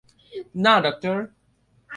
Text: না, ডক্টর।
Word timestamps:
না, 0.55 0.73
ডক্টর। 0.81 1.17